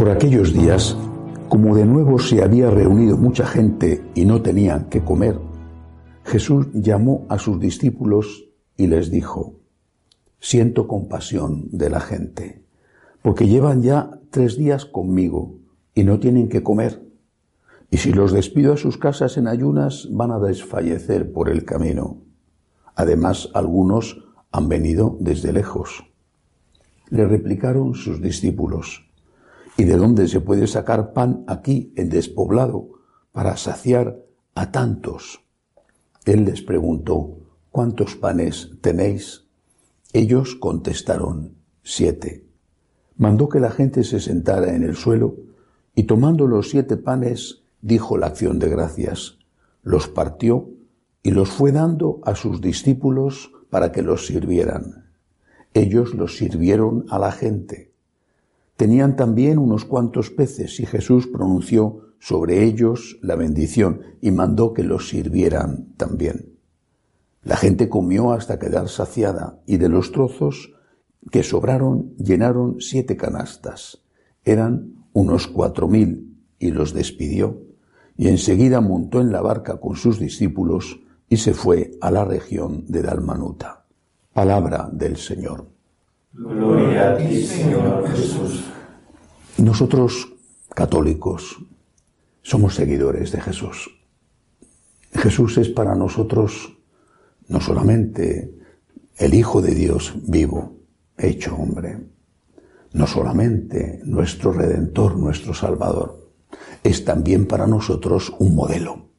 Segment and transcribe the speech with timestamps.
[0.00, 0.96] Por aquellos días,
[1.50, 5.38] como de nuevo se había reunido mucha gente y no tenían que comer,
[6.24, 8.46] Jesús llamó a sus discípulos
[8.78, 9.56] y les dijo,
[10.38, 12.64] siento compasión de la gente,
[13.20, 15.58] porque llevan ya tres días conmigo
[15.94, 17.06] y no tienen que comer.
[17.90, 22.22] Y si los despido a sus casas en ayunas, van a desfallecer por el camino.
[22.94, 24.16] Además, algunos
[24.50, 26.06] han venido desde lejos.
[27.10, 29.09] Le replicaron sus discípulos,
[29.80, 32.90] ¿y de dónde se puede sacar pan aquí en despoblado
[33.32, 34.22] para saciar
[34.54, 35.42] a tantos?
[36.26, 37.38] Él les preguntó,
[37.70, 39.46] ¿cuántos panes tenéis?
[40.12, 42.44] Ellos contestaron, siete.
[43.16, 45.36] Mandó que la gente se sentara en el suelo
[45.94, 49.38] y tomando los siete panes dijo la acción de gracias,
[49.82, 50.68] los partió
[51.22, 55.10] y los fue dando a sus discípulos para que los sirvieran.
[55.72, 57.89] Ellos los sirvieron a la gente.
[58.80, 64.84] Tenían también unos cuantos peces y Jesús pronunció sobre ellos la bendición y mandó que
[64.84, 66.56] los sirvieran también.
[67.42, 70.72] La gente comió hasta quedar saciada y de los trozos
[71.30, 74.00] que sobraron llenaron siete canastas.
[74.44, 77.60] Eran unos cuatro mil y los despidió
[78.16, 82.86] y enseguida montó en la barca con sus discípulos y se fue a la región
[82.88, 83.84] de Dalmanuta.
[84.32, 85.79] Palabra del Señor.
[86.32, 88.64] Gloria a ti, Señor Jesús.
[89.58, 90.32] Nosotros,
[90.74, 91.58] católicos,
[92.42, 93.90] somos seguidores de Jesús.
[95.12, 96.76] Jesús es para nosotros
[97.48, 98.54] no solamente
[99.16, 100.76] el Hijo de Dios vivo,
[101.18, 101.98] hecho hombre,
[102.92, 106.30] no solamente nuestro Redentor, nuestro Salvador,
[106.84, 109.10] es también para nosotros un modelo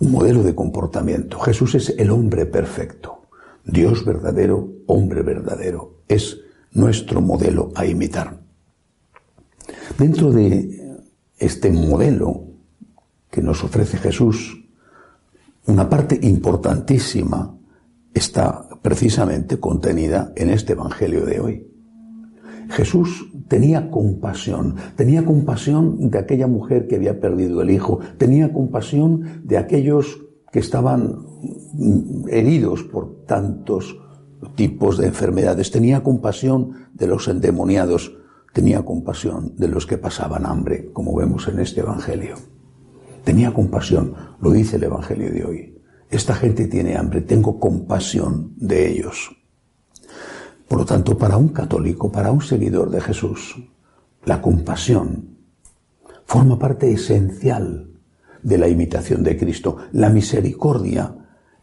[0.00, 1.38] un modelo de comportamiento.
[1.40, 3.22] Jesús es el hombre perfecto,
[3.64, 6.00] Dios verdadero, hombre verdadero.
[6.08, 6.40] Es
[6.72, 8.40] nuestro modelo a imitar.
[9.98, 10.98] Dentro de
[11.38, 12.44] este modelo
[13.30, 14.64] que nos ofrece Jesús,
[15.66, 17.56] una parte importantísima
[18.12, 21.66] está precisamente contenida en este Evangelio de hoy.
[22.70, 29.42] Jesús tenía compasión, tenía compasión de aquella mujer que había perdido el hijo, tenía compasión
[29.44, 30.20] de aquellos
[30.52, 31.26] que estaban
[32.28, 33.98] heridos por tantos
[34.54, 38.16] tipos de enfermedades, tenía compasión de los endemoniados,
[38.52, 42.36] tenía compasión de los que pasaban hambre, como vemos en este Evangelio.
[43.24, 45.78] Tenía compasión, lo dice el Evangelio de hoy.
[46.10, 49.34] Esta gente tiene hambre, tengo compasión de ellos.
[50.68, 53.56] Por lo tanto, para un católico, para un seguidor de Jesús,
[54.24, 55.36] la compasión
[56.26, 57.90] forma parte esencial
[58.42, 59.78] de la imitación de Cristo.
[59.92, 61.14] La misericordia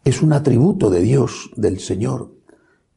[0.04, 2.34] es un atributo de Dios, del Señor,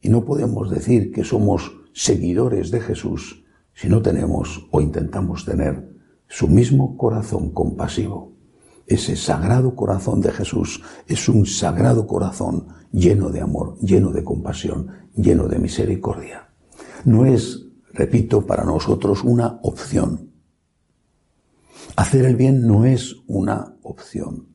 [0.02, 3.44] y no podemos decir que somos seguidores de Jesús
[3.74, 5.90] si no tenemos o intentamos tener
[6.28, 8.34] su mismo corazón compasivo.
[8.88, 14.90] Ese sagrado corazón de Jesús es un sagrado corazón lleno de amor, lleno de compasión,
[15.16, 16.50] lleno de misericordia.
[17.04, 20.32] No es, repito, para nosotros una opción.
[21.96, 24.55] Hacer el bien no es una opción.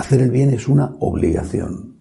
[0.00, 1.96] Hacer el bien es una obligación.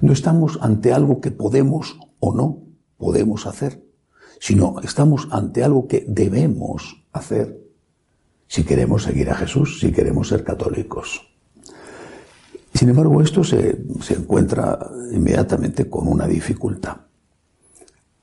[0.00, 2.64] No estamos ante algo que podemos o no
[2.98, 3.80] podemos hacer,
[4.40, 7.60] sino estamos ante algo que debemos hacer
[8.48, 11.22] si queremos seguir a Jesús, si queremos ser católicos.
[12.74, 14.76] Sin embargo, esto se, se encuentra
[15.12, 16.96] inmediatamente con una dificultad.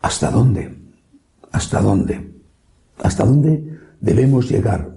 [0.01, 0.77] ¿Hasta dónde?
[1.53, 2.33] ¿Hasta dónde?
[3.01, 4.93] ¿Hasta dónde debemos llegar?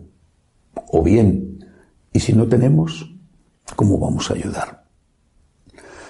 [0.74, 1.64] O bien,
[2.12, 3.15] y si no tenemos,
[3.74, 4.86] ¿cómo vamos a ayudar?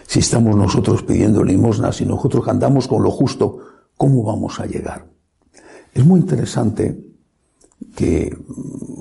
[0.07, 3.59] Si estamos nosotros pidiendo limosna, si nosotros andamos con lo justo,
[3.97, 5.07] ¿cómo vamos a llegar?
[5.93, 7.01] Es muy interesante
[7.95, 8.37] que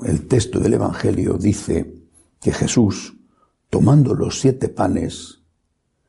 [0.04, 1.94] el texto del Evangelio dice
[2.40, 3.16] que Jesús,
[3.70, 5.40] tomando los siete panes,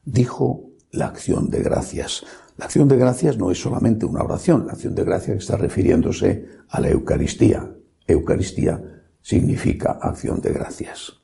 [0.06, 2.24] dijo la acción de gracias.
[2.58, 6.48] La acción de gracias no es solamente una oración, la acción de gracias está refiriéndose
[6.70, 7.72] a la Eucaristía.
[8.08, 8.82] Eucaristía
[9.22, 11.17] significa acción de gracias.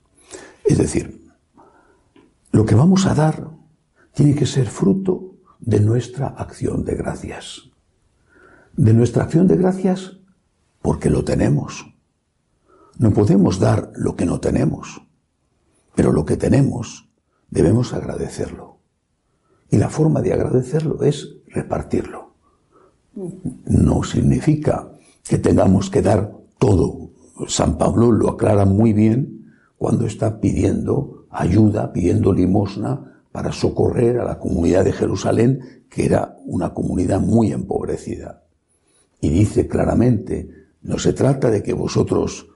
[0.65, 1.31] Es decir,
[2.51, 3.49] lo que vamos a dar
[4.13, 7.71] tiene que ser fruto de nuestra acción de gracias.
[8.75, 10.19] De nuestra acción de gracias
[10.81, 11.93] porque lo tenemos.
[12.97, 15.01] No podemos dar lo que no tenemos,
[15.95, 17.09] pero lo que tenemos
[17.49, 18.77] debemos agradecerlo.
[19.69, 22.35] Y la forma de agradecerlo es repartirlo.
[23.65, 24.91] No significa
[25.23, 27.09] que tengamos que dar todo.
[27.47, 29.42] San Pablo lo aclara muy bien
[29.83, 36.37] cuando está pidiendo ayuda, pidiendo limosna para socorrer a la comunidad de Jerusalén, que era
[36.45, 38.45] una comunidad muy empobrecida.
[39.19, 40.49] Y dice claramente,
[40.83, 42.47] no se trata de que vosotros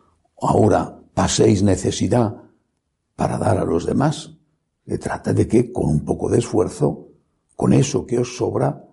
[0.42, 2.44] ahora paséis necesidad
[3.18, 4.38] para dar a los demás.
[4.88, 7.10] Se trata de que con un poco de esfuerzo,
[7.58, 8.86] con eso que os sobra,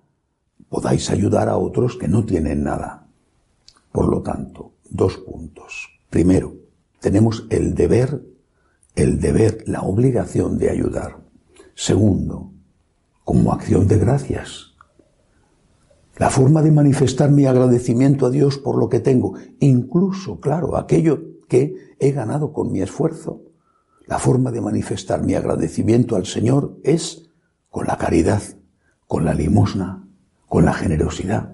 [0.68, 3.06] podáis ayudar a otros que no tienen nada.
[3.92, 5.88] Por lo tanto, dos puntos.
[6.10, 6.63] Primero,
[7.04, 8.24] tenemos el deber,
[8.94, 11.18] el deber, la obligación de ayudar.
[11.74, 12.54] Segundo,
[13.24, 14.72] como acción de gracias.
[16.16, 21.20] La forma de manifestar mi agradecimiento a Dios por lo que tengo, incluso, claro, aquello
[21.46, 23.42] que he ganado con mi esfuerzo.
[24.06, 27.28] La forma de manifestar mi agradecimiento al Señor es
[27.68, 28.40] con la caridad,
[29.06, 30.08] con la limosna,
[30.48, 31.52] con la generosidad.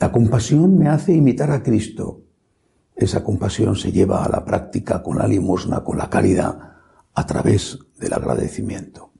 [0.00, 2.22] La compasión me hace imitar a Cristo.
[2.96, 6.76] Esa compasión se lleva a la práctica con la limosna, con la caridad,
[7.12, 9.10] a través del agradecimiento.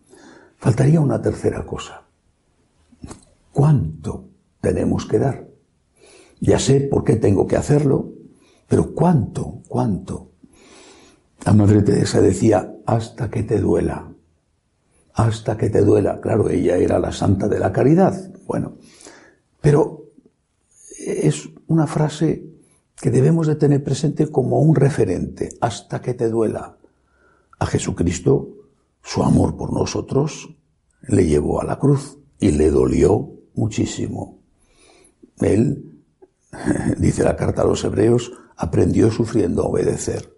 [0.57, 2.03] Faltaría una tercera cosa.
[3.53, 4.29] ¿Cuánto
[4.63, 5.47] tenemos que dar?
[6.41, 8.13] Ya sé por qué tengo que hacerlo,
[8.67, 9.63] pero ¿cuánto?
[9.69, 10.31] ¿Cuánto?
[11.45, 14.11] La Madre Teresa decía, hasta que te duela.
[15.15, 16.21] Hasta que te duela.
[16.21, 18.31] Claro, ella era la santa de la caridad.
[18.47, 18.79] Bueno,
[19.61, 20.07] pero
[20.99, 22.56] es una frase
[23.01, 26.77] que debemos de tener presente como un referente, hasta que te duela.
[27.59, 28.57] A Jesucristo,
[29.03, 30.55] su amor por nosotros
[31.03, 34.41] le llevó a la cruz y le dolió muchísimo.
[35.41, 36.01] Él,
[36.99, 40.35] dice la carta a los hebreos, aprendió sufriendo a obedecer.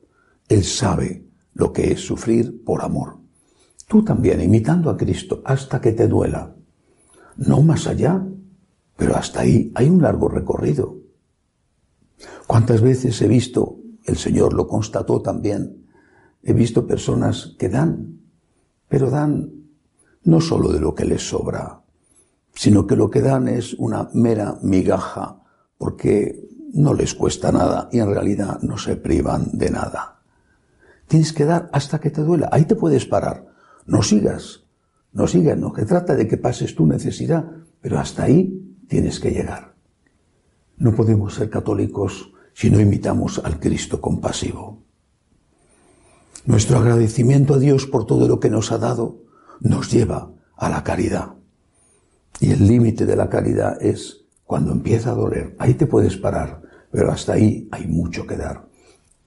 [0.48, 1.24] Él sabe
[1.54, 3.18] lo que es sufrir por amor.
[3.86, 6.54] Tú también, imitando a Cristo, hasta que te duela.
[7.36, 8.22] No más allá,
[8.96, 10.96] pero hasta ahí hay un largo recorrido.
[12.46, 15.86] ¿Cuántas veces he visto, el Señor lo constató también,
[16.42, 18.20] he visto personas que dan,
[18.88, 19.52] pero dan
[20.24, 21.82] no solo de lo que les sobra,
[22.54, 25.42] sino que lo que dan es una mera migaja,
[25.76, 30.20] porque no les cuesta nada y en realidad no se privan de nada.
[31.06, 32.48] Tienes que dar hasta que te duela.
[32.52, 33.46] Ahí te puedes parar.
[33.86, 34.64] No sigas.
[35.12, 35.56] No sigas.
[35.56, 37.46] No que trata de que pases tu necesidad,
[37.80, 39.67] pero hasta ahí tienes que llegar.
[40.78, 44.82] No podemos ser católicos si no imitamos al Cristo compasivo.
[46.44, 49.18] Nuestro agradecimiento a Dios por todo lo que nos ha dado
[49.60, 51.34] nos lleva a la caridad.
[52.40, 55.56] Y el límite de la caridad es cuando empieza a doler.
[55.58, 58.66] Ahí te puedes parar, pero hasta ahí hay mucho que dar.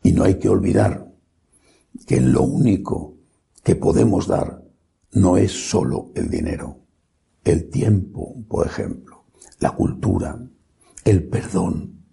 [0.03, 1.11] Y no hay que olvidar
[2.07, 3.15] que lo único
[3.63, 4.63] que podemos dar
[5.11, 6.77] no es solo el dinero,
[7.43, 9.25] el tiempo, por ejemplo,
[9.59, 10.39] la cultura,
[11.05, 12.03] el perdón.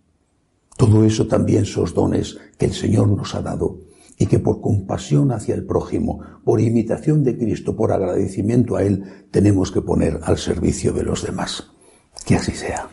[0.76, 3.80] Todo eso también son dones que el Señor nos ha dado
[4.18, 9.04] y que por compasión hacia el prójimo, por imitación de Cristo, por agradecimiento a Él,
[9.30, 11.70] tenemos que poner al servicio de los demás.
[12.24, 12.88] Que así sea.